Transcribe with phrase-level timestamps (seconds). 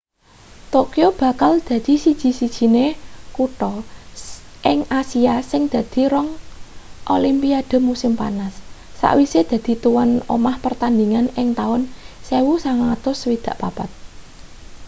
[0.73, 2.85] tokyo bakal dadi siji-sijiné
[3.35, 3.73] kutha
[4.71, 6.29] ing asia sing dadi rong
[7.15, 8.53] olimpiade musim panas
[8.99, 11.81] sawise dadi tuwan omah pertandhingan ing taun
[12.27, 13.89] 1964